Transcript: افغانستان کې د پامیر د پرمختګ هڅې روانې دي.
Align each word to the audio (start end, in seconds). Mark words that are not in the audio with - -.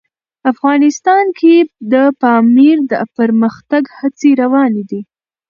افغانستان 0.51 1.25
کې 1.39 1.55
د 1.93 1.93
پامیر 2.21 2.77
د 2.91 2.93
پرمختګ 3.17 3.83
هڅې 3.97 4.29
روانې 4.41 4.83
دي. 4.89 5.01